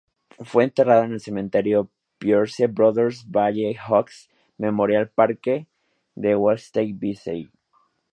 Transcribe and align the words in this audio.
Fue 0.43 0.63
enterrado 0.63 1.03
en 1.03 1.11
el 1.13 1.19
Cementerio 1.19 1.87
Pierce 2.17 2.65
Brothers 2.67 3.23
Valley 3.29 3.75
Oaks 3.87 4.31
Memorial 4.57 5.09
Park 5.09 5.41
de 6.15 6.35
Westlake 6.35 6.95
Village. 6.97 7.51